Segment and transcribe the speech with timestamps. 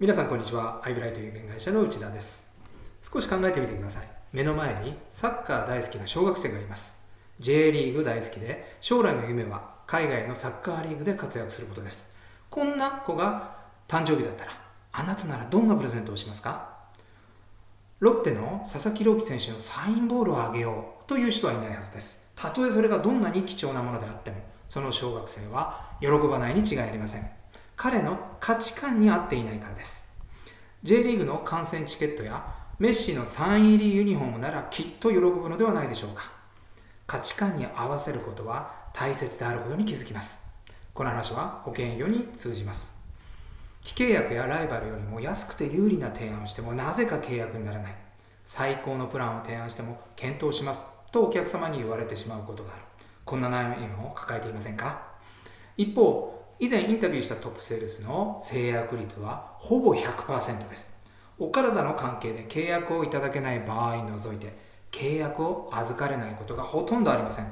[0.00, 0.80] 皆さんこんにちは。
[0.82, 2.56] アイブライト有限会社の内田です。
[3.02, 4.08] 少し考えてみてください。
[4.32, 6.98] 目の前にサッカー大好きな小学生がいます。
[7.38, 12.10] J リーグ大好きで将来の夢は海外のサッカーリーグで活躍することです。
[12.48, 14.52] こんな子が誕生日だったら
[14.92, 16.78] あなたならどんなプレゼントをしますか？
[17.98, 22.26] ロッテの佐々木朗希選手のサインボールをあげようという人はいないはずです。
[22.34, 27.39] たとえそれがどんなに貴重なものであってもその小学生は喜ばないに違いありません。
[27.82, 30.06] 彼の価値観に合っていないからです。
[30.82, 32.44] J リーグの観戦チケットや
[32.78, 36.30] メッシのサイン入りユニフォームならきっと喜ぶのではないでしょうか。
[37.06, 40.44] 価値観に合わせることは大切であることに気づきます。
[40.92, 42.98] この話は保険業に通じます。
[43.80, 47.94] 非契約やライバルよりも安くて有利な提案をしてもなぜか契約にならない。
[48.44, 50.82] 最高のプランを提案しても検討します。
[51.12, 52.82] とお客様に言われてしまうことがある。
[53.24, 55.00] こんな悩みを抱えていませんか？
[55.78, 60.94] 一方以前インタビューしたトップセールスの制約率はほぼ100%です。
[61.38, 64.54] お体の関係で契約をいただけない場合除いて
[64.90, 67.50] 契約を預かれないことがほとんどありません。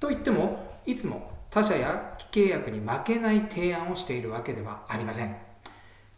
[0.00, 5.36] と言ってもいつも他社や非契約に負けない提案をしているわけではありません。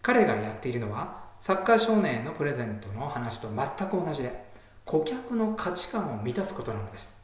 [0.00, 4.46] 彼がやっているのはサッカー少年へのプレゼントの話と全く同じで
[4.86, 7.22] 顧客の価値観を満たすことなのです。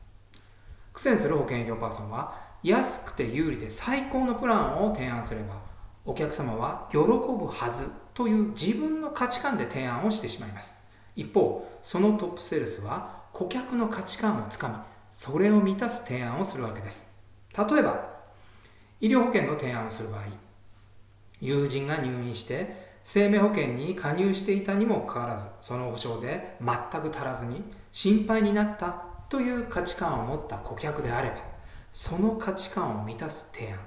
[0.93, 5.57] 苦戦する保険業パーソンは安くて有利で最高のプランを提案すれば
[6.05, 10.79] お客様は喜ぶはずという自分の価値観で提案をしてしまいます。
[11.15, 14.75] 一方そのトップセールスは顧客の価値観をつかみ
[15.11, 17.11] それを満たす提案をするわけです。
[17.57, 18.13] 例えば
[19.01, 20.23] 医療保険の提案をする場合
[21.41, 28.95] 友人が入院して生命保険に加入していたにもかかわらずその保証で全く足らずに心配になった
[29.29, 31.52] という価値観を持った顧客であれば
[31.93, 33.79] その価値観を満たす提案。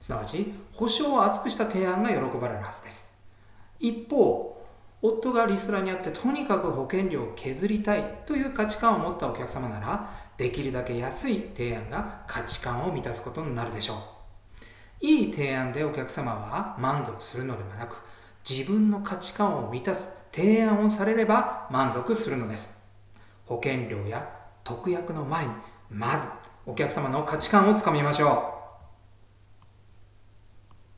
[0.00, 3.14] すなわち保証を厚くした提案が喜ばれるはずです。
[3.78, 4.62] 一方
[5.00, 15.06] 夫がリストラにあってとにかく保険料を削りたいという価値観を持ったお客様ならできるだけ安い提案が価値観を満たすことになるでしょう。
[15.06, 18.00] いい提案でお客様は満足するのではなく
[18.48, 22.76] 自分の価値観を満たす提案をされれば満足するのです。
[23.46, 24.28] 保険料や
[24.64, 25.52] 特約の前に
[25.90, 26.28] まず
[26.66, 28.63] お客様の価値観をつかみましょう。